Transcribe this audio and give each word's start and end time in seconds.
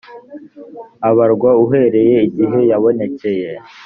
abarwa 1.09 1.49
uhereye 1.63 2.15
igihe 2.27 2.59
yabonekeye 2.71 3.49